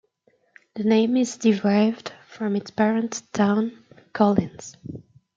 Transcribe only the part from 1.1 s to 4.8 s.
is derived from its parent town, Collins.